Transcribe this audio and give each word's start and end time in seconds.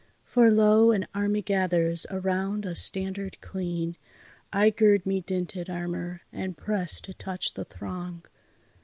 For, 0.23 0.49
lo! 0.49 0.89
an 0.89 1.05
army 1.13 1.43
gathers 1.43 2.07
around 2.09 2.65
a 2.65 2.73
standard 2.73 3.39
clean; 3.39 3.97
I 4.51 4.71
gird 4.71 5.05
me 5.05 5.21
dinted 5.21 5.69
armour, 5.69 6.21
and 6.33 6.57
press 6.57 6.99
to 7.01 7.13
touch 7.13 7.53
the 7.53 7.65
throng. 7.65 8.23